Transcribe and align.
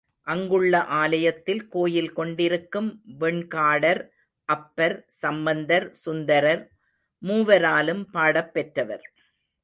அங்குள்ள 0.27 0.83
ஆலயத்தில் 0.99 1.67
கோயில் 1.67 2.13
கொண்டிருக்கும் 2.13 2.87
வெண்காடர் 3.19 4.01
அப்பர், 4.49 4.95
சம்பந்தர், 5.21 5.87
சுந்தரர் 6.05 6.63
மூவராலும் 7.21 8.03
பாடப்பெற்றவர். 8.13 9.05